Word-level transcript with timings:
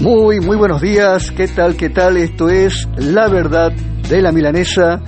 Muy, 0.00 0.40
muy 0.40 0.56
buenos 0.56 0.80
días. 0.80 1.30
¿Qué 1.30 1.46
tal? 1.46 1.76
¿Qué 1.76 1.88
tal? 1.88 2.16
Esto 2.16 2.48
es 2.48 2.88
La 2.96 3.28
Verdad 3.28 3.70
de 3.70 4.20
la 4.20 4.32
Milanesa, 4.32 5.00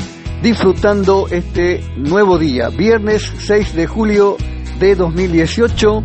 disfrutando 0.43 1.27
este 1.29 1.83
nuevo 1.97 2.39
día, 2.39 2.69
viernes 2.69 3.31
6 3.41 3.75
de 3.75 3.87
julio 3.89 4.37
de 4.79 4.95
2018. 4.95 6.05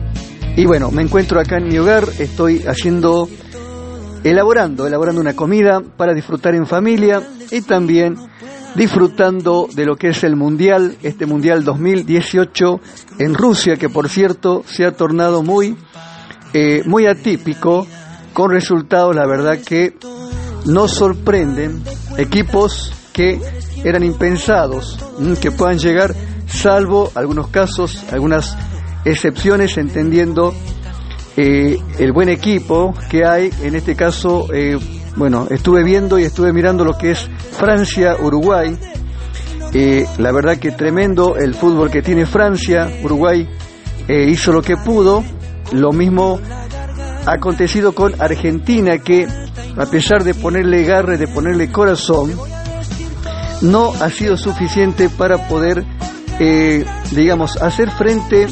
Y 0.58 0.66
bueno, 0.66 0.90
me 0.90 1.04
encuentro 1.04 1.40
acá 1.40 1.58
en 1.58 1.68
mi 1.68 1.78
hogar, 1.78 2.06
estoy 2.18 2.64
haciendo, 2.68 3.30
elaborando, 4.24 4.88
elaborando 4.88 5.22
una 5.22 5.36
comida 5.36 5.82
para 5.96 6.16
disfrutar 6.16 6.56
en 6.56 6.66
familia 6.66 7.22
y 7.52 7.62
también 7.62 8.16
disfrutando 8.76 9.68
de 9.76 9.86
lo 9.86 9.96
que 9.96 10.10
es 10.10 10.24
el 10.24 10.36
Mundial, 10.36 10.98
este 11.04 11.28
Mundial 11.28 11.64
2018 11.64 12.82
en 13.20 13.36
Rusia, 13.36 13.78
que 13.78 13.90
por 13.90 14.10
cierto 14.10 14.64
se 14.66 14.86
ha 14.86 14.92
tornado 14.92 15.44
muy, 15.44 15.78
eh, 16.54 16.82
muy 16.86 17.06
atípico 17.06 17.86
con 18.34 18.52
resultados, 18.52 19.16
la 19.16 19.26
verdad, 19.28 19.60
que 19.60 19.96
nos 20.66 20.92
sorprenden, 20.92 21.84
equipos 22.18 22.94
que 23.14 23.40
eran 23.84 24.04
impensados, 24.04 24.98
que 25.42 25.52
puedan 25.52 25.80
llegar, 25.80 26.14
salvo 26.48 27.12
algunos 27.16 27.48
casos, 27.48 28.04
algunas 28.12 28.58
excepciones, 29.06 29.78
entendiendo 29.78 30.54
eh, 31.38 31.78
el 31.98 32.12
buen 32.12 32.30
equipo 32.30 32.94
que 33.10 33.26
hay, 33.26 33.50
en 33.62 33.76
este 33.76 33.96
caso, 33.96 34.48
eh, 34.54 34.78
bueno, 35.16 35.48
estuve 35.50 35.84
viendo 35.84 36.20
y 36.20 36.24
estuve 36.24 36.54
mirando 36.54 36.86
lo 36.86 36.98
que 36.98 37.12
es 37.12 37.30
Francia-Uruguay, 37.52 38.78
eh, 39.74 40.06
la 40.18 40.32
verdad 40.32 40.58
que 40.58 40.72
tremendo 40.72 41.38
el 41.38 41.56
fútbol 41.56 41.90
que 41.90 42.02
tiene 42.02 42.26
Francia, 42.26 42.90
Uruguay 43.04 43.48
hizo 44.10 44.52
lo 44.52 44.62
que 44.62 44.76
pudo, 44.76 45.24
lo 45.72 45.94
mismo 45.94 46.42
acontecido 47.26 47.94
con 47.94 48.20
Argentina 48.22 48.98
que 48.98 49.28
a 49.78 49.86
pesar 49.86 50.24
de 50.24 50.34
ponerle 50.34 50.84
garra 50.84 51.18
de 51.18 51.28
ponerle 51.28 51.72
corazón, 51.72 52.32
no 53.62 53.94
ha 54.00 54.10
sido 54.10 54.38
suficiente 54.38 55.10
para 55.10 55.48
poder, 55.48 55.86
eh, 56.40 56.84
digamos, 57.12 57.58
hacer 57.62 57.92
frente 57.92 58.48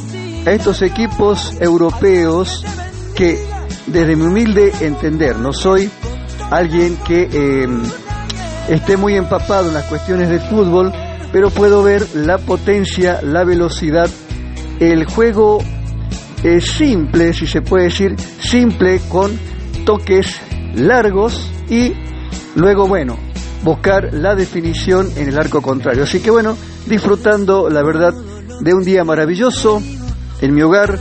a 0.46 0.52
estos 0.52 0.82
equipos 0.82 1.54
europeos 1.60 2.64
que 3.16 3.40
desde 3.88 4.16
mi 4.16 4.24
humilde 4.24 4.72
entender, 4.82 5.38
no 5.38 5.52
soy 5.52 5.90
alguien 6.52 6.98
que 6.98 7.28
eh, 7.32 7.68
esté 8.70 8.98
muy 8.98 9.16
empapado 9.16 9.70
en 9.70 9.74
las 9.74 9.86
cuestiones 9.86 10.30
de 10.30 10.40
fútbol, 10.40 10.94
pero 11.32 11.50
puedo 11.50 11.84
ver 11.84 12.06
la 12.14 12.38
potencia, 12.38 13.20
la 13.22 13.44
velocidad, 13.44 14.10
el 14.80 15.06
juego 15.06 15.60
es 16.44 16.72
simple, 16.72 17.34
si 17.34 17.48
se 17.48 17.62
puede 17.62 17.86
decir, 17.86 18.16
simple 18.42 19.02
con 19.10 19.32
toques 19.86 20.40
largos 20.76 21.50
y 21.70 21.94
luego, 22.56 22.88
bueno, 22.88 23.18
buscar 23.64 24.14
la 24.14 24.36
definición 24.36 25.10
en 25.16 25.30
el 25.30 25.38
arco 25.38 25.62
contrario. 25.62 26.04
Así 26.04 26.20
que 26.20 26.32
bueno, 26.32 26.58
disfrutando 26.86 27.70
la 27.70 27.84
verdad 27.84 28.14
de 28.62 28.74
un 28.74 28.84
día 28.84 29.04
maravilloso 29.04 29.82
en 30.42 30.54
mi 30.54 30.62
hogar. 30.62 31.00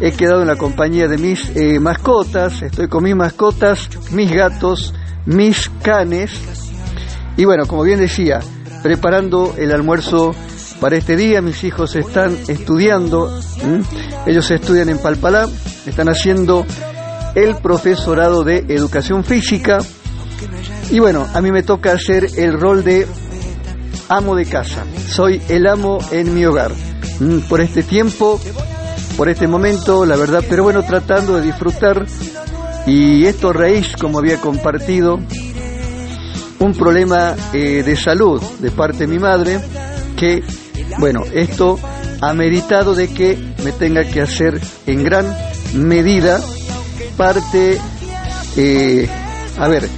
He 0.00 0.12
quedado 0.12 0.40
en 0.40 0.48
la 0.48 0.56
compañía 0.56 1.08
de 1.08 1.18
mis 1.18 1.54
eh, 1.54 1.78
mascotas, 1.78 2.62
estoy 2.62 2.88
con 2.88 3.04
mis 3.04 3.14
mascotas, 3.14 3.88
mis 4.12 4.32
gatos, 4.32 4.94
mis 5.26 5.68
canes. 5.82 6.30
Y 7.36 7.44
bueno, 7.44 7.66
como 7.66 7.82
bien 7.82 8.00
decía, 8.00 8.40
preparando 8.82 9.54
el 9.58 9.72
almuerzo 9.72 10.34
para 10.80 10.96
este 10.96 11.16
día. 11.16 11.40
Mis 11.42 11.62
hijos 11.64 11.94
están 11.94 12.36
estudiando, 12.48 13.38
ellos 14.26 14.50
estudian 14.50 14.88
en 14.88 14.98
Palpalá, 14.98 15.48
están 15.86 16.08
haciendo 16.08 16.64
el 17.34 17.56
profesorado 17.56 18.42
de 18.42 18.64
educación 18.68 19.24
física. 19.24 19.78
Y 20.90 20.98
bueno, 20.98 21.26
a 21.32 21.40
mí 21.40 21.52
me 21.52 21.62
toca 21.62 21.92
hacer 21.92 22.26
el 22.36 22.58
rol 22.58 22.82
de 22.82 23.06
amo 24.08 24.34
de 24.34 24.46
casa. 24.46 24.84
Soy 25.06 25.40
el 25.48 25.66
amo 25.66 25.98
en 26.10 26.34
mi 26.34 26.44
hogar. 26.44 26.72
Por 27.48 27.60
este 27.60 27.82
tiempo, 27.82 28.40
por 29.16 29.28
este 29.28 29.46
momento, 29.46 30.06
la 30.06 30.16
verdad, 30.16 30.42
pero 30.48 30.64
bueno, 30.64 30.82
tratando 30.82 31.36
de 31.36 31.42
disfrutar. 31.42 32.06
Y 32.86 33.26
esto 33.26 33.52
raíz, 33.52 33.94
como 34.00 34.18
había 34.18 34.40
compartido, 34.40 35.20
un 36.58 36.72
problema 36.72 37.34
eh, 37.52 37.82
de 37.82 37.96
salud 37.96 38.42
de 38.58 38.70
parte 38.70 38.98
de 38.98 39.06
mi 39.06 39.18
madre 39.18 39.60
que 40.16 40.42
bueno, 40.98 41.24
esto 41.32 41.78
ha 42.20 42.32
meritado 42.34 42.94
de 42.94 43.08
que 43.08 43.38
me 43.64 43.72
tenga 43.72 44.04
que 44.04 44.20
hacer 44.20 44.60
en 44.86 45.04
gran 45.04 45.26
medida 45.74 46.40
parte, 47.16 47.78
eh, 48.56 49.08
a 49.58 49.68
ver, 49.68 49.88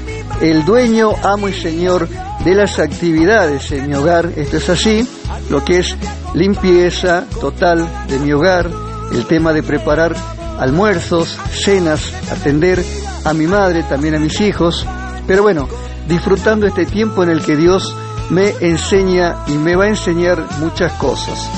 el 0.41 0.64
dueño, 0.64 1.12
amo 1.22 1.48
y 1.48 1.53
señor 1.53 2.08
de 2.44 2.54
las 2.54 2.78
actividades 2.78 3.70
en 3.72 3.88
mi 3.88 3.94
hogar, 3.94 4.32
esto 4.36 4.56
es 4.56 4.69
así, 4.69 5.06
lo 5.50 5.64
que 5.64 5.78
es 5.78 5.97
limpieza 6.34 7.24
total 7.41 7.88
de 8.09 8.19
mi 8.19 8.32
hogar, 8.32 8.69
el 9.12 9.26
tema 9.26 9.53
de 9.53 9.62
preparar 9.62 10.16
almuerzos, 10.59 11.38
cenas, 11.53 12.12
atender 12.30 12.82
a 13.24 13.32
mi 13.32 13.47
madre, 13.47 13.84
también 13.84 14.16
a 14.16 14.19
mis 14.19 14.41
hijos, 14.41 14.86
pero 15.26 15.42
bueno, 15.42 15.69
disfrutando 16.09 16.66
este 16.66 16.86
tiempo 16.86 17.22
en 17.22 17.30
el 17.30 17.42
que 17.42 17.56
Dios 17.56 17.94
me 18.32 18.54
enseña 18.60 19.44
y 19.47 19.53
me 19.53 19.76
va 19.76 19.84
a 19.84 19.88
enseñar 19.88 20.43
muchas 20.59 20.93
cosas. 20.94 21.50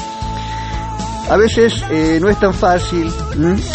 A 1.31 1.37
veces 1.37 1.85
eh, 1.89 2.19
no 2.21 2.29
es 2.29 2.39
tan 2.41 2.53
fácil, 2.53 3.11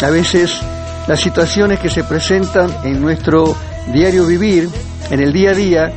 a 0.02 0.10
veces 0.10 0.60
las 1.08 1.18
situaciones 1.18 1.80
que 1.80 1.88
se 1.88 2.04
presentan 2.04 2.70
en 2.84 3.00
nuestro 3.00 3.56
diario 3.90 4.26
vivir, 4.26 4.68
en 5.10 5.20
el 5.20 5.32
día 5.32 5.50
a 5.50 5.54
día, 5.54 5.92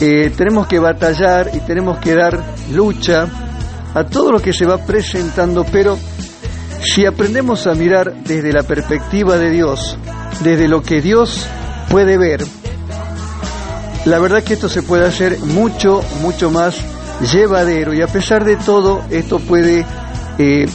eh, 0.00 0.32
tenemos 0.36 0.66
que 0.66 0.80
batallar 0.80 1.48
y 1.54 1.60
tenemos 1.60 1.98
que 1.98 2.12
dar 2.14 2.42
lucha 2.72 3.28
a 3.94 4.04
todo 4.04 4.32
lo 4.32 4.40
que 4.40 4.52
se 4.52 4.66
va 4.66 4.78
presentando, 4.78 5.64
pero 5.70 5.96
si 6.82 7.06
aprendemos 7.06 7.68
a 7.68 7.74
mirar 7.74 8.14
desde 8.24 8.52
la 8.52 8.64
perspectiva 8.64 9.38
de 9.38 9.50
Dios, 9.50 9.96
desde 10.40 10.66
lo 10.66 10.82
que 10.82 11.00
Dios 11.00 11.46
puede 11.88 12.18
ver, 12.18 12.42
la 14.04 14.18
verdad 14.18 14.42
que 14.42 14.54
esto 14.54 14.68
se 14.68 14.82
puede 14.82 15.06
hacer 15.06 15.38
mucho, 15.40 16.00
mucho 16.20 16.50
más 16.50 16.80
llevadero 17.32 17.94
y 17.94 18.02
a 18.02 18.06
pesar 18.06 18.44
de 18.44 18.56
todo 18.56 19.04
esto 19.10 19.38
puede 19.38 19.86
eh, 20.38 20.66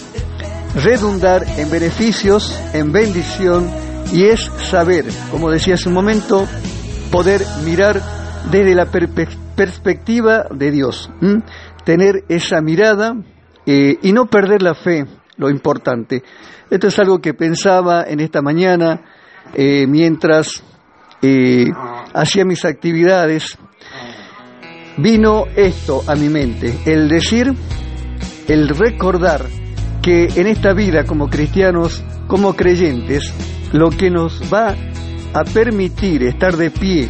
redundar 0.76 1.46
en 1.58 1.70
beneficios, 1.70 2.58
en 2.74 2.92
bendición 2.92 3.70
y 4.14 4.26
es 4.26 4.52
saber, 4.70 5.06
como 5.32 5.50
decía 5.50 5.74
hace 5.74 5.90
un 5.90 5.96
momento, 5.96 6.48
poder 7.12 7.42
mirar 7.66 8.02
desde 8.50 8.76
la 8.76 8.86
perspectiva 8.86 10.46
de 10.50 10.72
Dios, 10.72 11.10
tener 11.84 12.24
esa 12.30 12.62
mirada 12.62 13.16
eh, 13.66 13.98
y 14.02 14.14
no 14.14 14.28
perder 14.28 14.62
la 14.62 14.76
fe, 14.76 15.06
lo 15.36 15.50
importante. 15.50 16.24
Esto 16.70 16.88
es 16.88 17.00
algo 17.00 17.20
que 17.20 17.34
pensaba 17.34 18.04
en 18.08 18.20
esta 18.20 18.42
mañana 18.42 19.02
eh, 19.54 19.86
mientras 19.88 20.64
eh, 21.22 21.66
hacía 22.18 22.46
mis 22.46 22.66
actividades, 22.66 23.58
vino 24.98 25.46
esto 25.56 26.04
a 26.08 26.16
mi 26.16 26.30
mente, 26.30 26.80
el 26.86 27.08
decir, 27.08 27.54
el 28.48 28.70
recordar 28.70 29.46
que 30.02 30.28
en 30.36 30.48
esta 30.48 30.74
vida 30.74 31.04
como 31.04 31.30
cristianos, 31.30 32.04
como 32.28 32.56
creyentes, 32.56 33.32
lo 33.72 33.92
que 33.92 34.10
nos 34.10 34.42
va 34.52 34.76
a 35.34 35.44
permitir 35.44 36.24
estar 36.24 36.58
de 36.58 36.72
pie, 36.72 37.08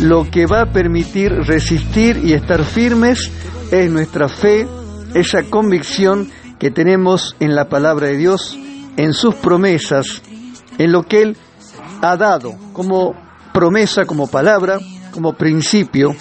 lo 0.00 0.30
que 0.30 0.44
va 0.44 0.62
a 0.62 0.72
permitir 0.72 1.32
resistir 1.32 2.20
y 2.22 2.34
estar 2.34 2.62
firmes 2.64 3.30
es 3.70 3.90
nuestra 3.90 4.28
fe, 4.28 4.66
esa 5.14 5.44
convicción 5.44 6.30
que 6.58 6.70
tenemos 6.70 7.34
en 7.40 7.54
la 7.54 7.68
palabra 7.70 8.08
de 8.08 8.18
Dios, 8.18 8.58
en 8.98 9.14
sus 9.14 9.36
promesas, 9.36 10.20
en 10.76 10.92
lo 10.92 11.04
que 11.04 11.22
Él 11.22 11.36
ha 12.02 12.16
dado 12.16 12.54
como 12.74 13.29
promesa, 13.52 14.04
como 14.04 14.26
palabra, 14.26 14.78
como 15.12 15.32
principio. 15.34 16.14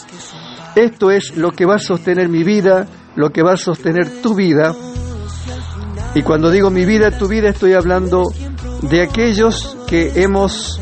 Esto 0.76 1.12
es 1.12 1.36
lo 1.36 1.52
que 1.52 1.66
va 1.66 1.76
a 1.76 1.80
sostener 1.80 2.30
mi 2.30 2.44
vida, 2.44 2.88
lo 3.16 3.31
que 3.31 3.44
va 3.44 3.54
a 3.54 3.58
sostener 3.58 4.22
tu 4.22 4.36
vida. 4.36 4.76
Y 6.16 6.22
cuando 6.24 6.50
digo 6.52 6.70
mi 6.70 6.86
vida, 6.86 7.12
tu 7.12 7.28
vida, 7.28 7.50
estoy 7.50 7.74
hablando 7.74 8.24
de 8.81 9.02
aquellos 9.02 9.78
que 9.88 10.24
hemos 10.24 10.80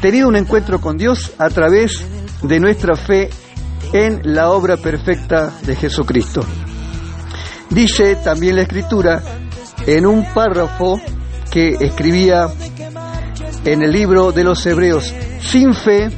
tenido 0.00 0.28
un 0.28 0.36
encuentro 0.36 0.80
con 0.80 0.96
Dios 0.96 1.32
a 1.38 1.48
través 1.48 2.04
de 2.42 2.60
nuestra 2.60 2.94
fe 2.94 3.30
en 3.92 4.20
la 4.22 4.50
obra 4.50 4.76
perfecta 4.76 5.52
de 5.62 5.74
Jesucristo. 5.74 6.42
Dice 7.70 8.16
también 8.16 8.56
la 8.56 8.62
Escritura 8.62 9.22
en 9.86 10.06
un 10.06 10.32
párrafo 10.32 11.00
que 11.50 11.76
escribía 11.80 12.48
en 13.72 13.82
el 13.82 13.92
libro 13.92 14.32
de 14.32 14.44
los 14.44 14.64
Hebreos, 14.64 15.14
sin 15.40 15.74
fe 15.74 16.08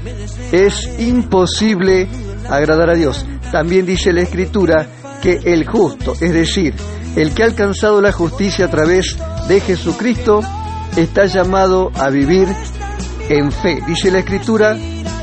es 0.53 0.89
imposible 1.01 2.09
agradar 2.49 2.91
a 2.91 2.95
Dios. 2.95 3.27
También 3.51 3.87
dice 3.87 4.13
la 4.13 4.23
Escritura 4.23 4.87
que 5.21 5.41
el 5.45 5.67
justo, 5.67 6.13
es 6.21 6.33
decir, 6.33 6.75
el 7.17 7.35
que 7.35 7.43
ha 7.43 7.47
alcanzado 7.47 8.01
la 8.01 8.13
justicia 8.13 8.67
a 8.67 8.71
través 8.71 9.17
de 9.49 9.61
Jesucristo, 9.61 10.41
está 10.97 11.27
llamado 11.27 11.91
a 11.99 12.09
vivir 12.09 12.47
en 13.29 13.51
fe. 13.51 13.81
Dice 13.85 14.13
la 14.13 14.21
Escritura, 14.21 14.77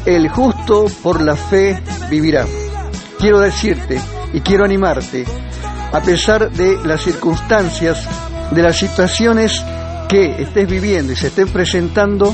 el 0.06 0.28
justo 0.28 0.88
por 1.02 1.22
la 1.22 1.38
fe 1.38 1.82
vivirá. 2.10 2.46
Quiero 3.20 3.40
decirte 3.40 4.02
y 4.34 4.42
quiero 4.42 4.66
animarte, 4.66 5.24
a 5.94 6.02
pesar 6.02 6.52
de 6.52 6.78
las 6.86 7.02
circunstancias, 7.02 8.06
de 8.52 8.62
las 8.62 8.78
situaciones 8.78 9.64
que 10.08 10.42
estés 10.42 10.70
viviendo 10.70 11.12
y 11.12 11.16
se 11.16 11.28
estén 11.28 11.50
presentando, 11.50 12.34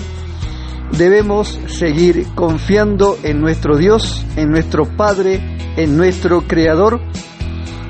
debemos 0.91 1.59
seguir 1.67 2.27
confiando 2.35 3.17
en 3.23 3.41
nuestro 3.41 3.77
Dios, 3.77 4.23
en 4.35 4.49
nuestro 4.49 4.85
Padre, 4.85 5.57
en 5.75 5.97
nuestro 5.97 6.41
Creador 6.47 7.01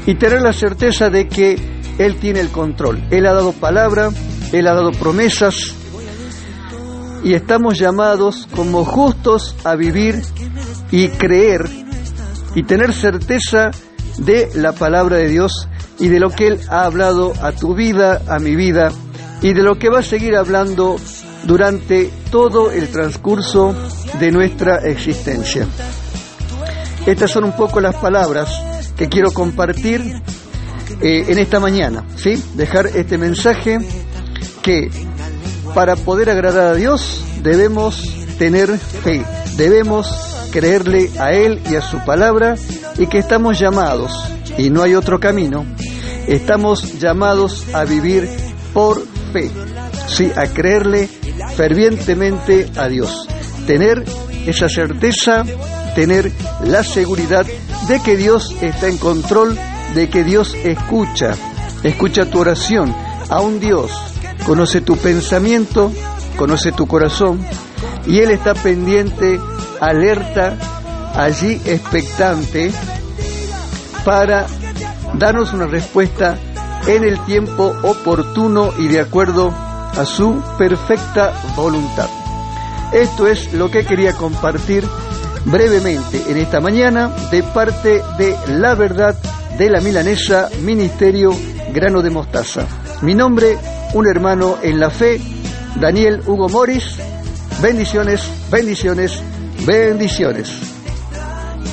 y 0.06 0.16
tener 0.16 0.42
la 0.42 0.54
certeza 0.54 1.10
de 1.10 1.28
que 1.28 1.60
Él 1.98 2.16
tiene 2.16 2.40
el 2.40 2.50
control. 2.50 3.04
Él 3.10 3.26
ha 3.26 3.34
dado 3.34 3.52
palabra, 3.52 4.10
Él 4.52 4.68
ha 4.68 4.74
dado 4.74 4.92
promesas 4.92 5.76
y 7.24 7.34
estamos 7.34 7.78
llamados 7.78 8.48
como 8.54 8.86
justos 8.86 9.56
a 9.64 9.76
vivir 9.76 10.22
y 10.92 11.10
creer 11.10 11.70
y 12.56 12.64
tener 12.64 12.94
certeza 12.94 13.72
de 14.18 14.50
la 14.56 14.74
palabra 14.74 15.18
de 15.18 15.28
Dios 15.28 15.68
y 16.00 16.08
de 16.08 16.20
lo 16.20 16.30
que 16.30 16.48
Él 16.48 16.60
ha 16.70 16.86
hablado 16.86 17.34
a 17.42 17.52
tu 17.52 17.76
vida, 17.76 18.22
a 18.28 18.40
mi 18.40 18.56
vida 18.56 18.92
y 19.44 19.54
de 19.54 19.62
lo 19.62 19.78
que 19.78 19.90
va 19.90 20.00
a 20.00 20.04
seguir 20.04 20.36
hablando 20.36 20.96
durante 21.44 22.10
todo 22.32 22.72
el 22.72 22.88
transcurso 22.88 23.76
de 24.20 24.32
nuestra 24.32 24.78
existencia. 24.78 25.68
Estas 27.06 27.30
son 27.30 27.44
un 27.44 27.52
poco 27.52 27.82
las 27.82 27.96
palabras 27.96 28.50
que 28.96 29.10
quiero 29.10 29.32
compartir 29.32 30.02
eh, 31.02 31.26
en 31.28 31.38
esta 31.38 31.60
mañana, 31.60 32.06
¿sí? 32.16 32.42
Dejar 32.56 32.88
este 32.88 33.18
mensaje 33.18 33.80
que 34.62 34.90
para 35.76 35.98
poder 35.98 36.30
agradar 36.30 36.68
a 36.68 36.76
Dios 36.76 37.22
debemos 37.42 38.02
tener 38.38 38.78
fe, 38.78 39.26
debemos 39.58 40.48
creerle 40.52 41.10
a 41.20 41.34
Él 41.34 41.60
y 41.70 41.76
a 41.76 41.82
su 41.82 41.98
palabra 42.06 42.56
y 42.98 43.08
que 43.08 43.18
estamos 43.18 43.60
llamados, 43.60 44.14
y 44.58 44.70
no 44.70 44.84
hay 44.84 44.96
otro 44.96 45.20
camino, 45.20 45.66
estamos 46.28 47.00
llamados 47.00 47.66
a 47.74 47.84
vivir 47.84 48.30
por 48.74 49.04
fe, 49.34 49.52
sí, 50.08 50.32
a 50.36 50.48
creerle 50.48 51.10
fervientemente 51.58 52.70
a 52.78 52.88
Dios, 52.88 53.28
tener 53.68 54.06
esa 54.46 54.70
certeza, 54.70 55.44
tener 55.96 56.32
la 56.64 56.84
seguridad 56.84 57.46
de 57.88 58.00
que 58.02 58.16
Dios 58.16 58.56
está 58.62 58.88
en 58.88 58.98
control, 58.98 59.58
de 59.96 60.10
que 60.10 60.24
Dios 60.24 60.56
escucha, 60.64 61.36
escucha 61.84 62.26
tu 62.30 62.40
oración, 62.40 62.96
a 63.30 63.42
un 63.42 63.60
Dios 63.60 63.92
conoce 64.46 64.82
tu 64.82 64.98
pensamiento, 64.98 65.92
conoce 66.38 66.72
tu 66.72 66.88
corazón 66.88 67.40
y 68.06 68.20
Él 68.20 68.32
está 68.32 68.54
pendiente, 68.54 69.40
alerta, 69.80 70.58
allí 71.16 71.62
expectante 71.66 72.72
para 74.04 74.46
darnos 75.14 75.54
una 75.54 75.66
respuesta 75.66 76.38
en 76.88 77.04
el 77.04 77.24
tiempo 77.26 77.76
oportuno 77.84 78.72
y 78.78 78.88
de 78.88 79.00
acuerdo 79.00 79.50
a 79.52 80.06
su 80.06 80.42
perfecta 80.58 81.34
voluntad. 81.56 82.10
Esto 82.92 83.28
es 83.28 83.54
lo 83.54 83.72
que 83.72 83.86
quería 83.86 84.14
compartir 84.14 84.86
brevemente 85.46 86.22
en 86.30 86.38
esta 86.38 86.60
mañana 86.60 87.10
de 87.32 87.44
parte 87.44 88.02
de 88.18 88.36
La 88.48 88.76
Verdad 88.76 89.16
de 89.58 89.70
la 89.70 89.82
Milanesa 89.82 90.50
Ministerio 90.62 91.32
Grano 91.74 92.02
de 92.02 92.10
Mostaza. 92.10 92.68
Mi 93.02 93.16
nombre, 93.16 93.58
un 93.94 94.08
hermano 94.08 94.58
en 94.62 94.80
la 94.80 94.90
fe, 94.90 95.20
Daniel 95.80 96.22
Hugo 96.26 96.50
Moris. 96.50 96.98
Bendiciones, 97.62 98.22
bendiciones, 98.52 99.22
bendiciones. 99.66 100.73